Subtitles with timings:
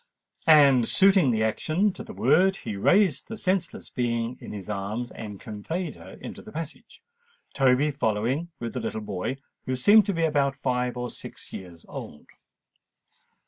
[0.47, 5.11] And, suiting the action to the word, he raised the senseless being in his arms,
[5.11, 7.03] and conveyed her into the passage,
[7.53, 9.37] Toby following with the little boy,
[9.67, 12.25] who seemed to be about five or six years old.